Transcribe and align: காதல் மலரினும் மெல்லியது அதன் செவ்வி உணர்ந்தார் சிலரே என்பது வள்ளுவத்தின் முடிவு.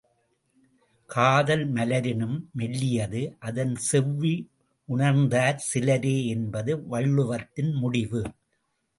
காதல் 1.09 1.65
மலரினும் 1.73 2.37
மெல்லியது 2.57 3.21
அதன் 3.39 3.75
செவ்வி 3.89 4.31
உணர்ந்தார் 4.89 5.59
சிலரே 5.67 6.15
என்பது 6.25 6.71
வள்ளுவத்தின் 6.89 7.71
முடிவு. 7.73 8.21